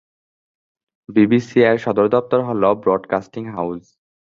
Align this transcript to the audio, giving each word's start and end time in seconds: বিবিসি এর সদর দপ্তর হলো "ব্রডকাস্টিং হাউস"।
বিবিসি 1.09 1.59
এর 1.61 1.77
সদর 1.77 2.05
দপ্তর 2.07 2.39
হলো 2.49 2.69
"ব্রডকাস্টিং 2.83 3.43
হাউস"। 3.55 3.83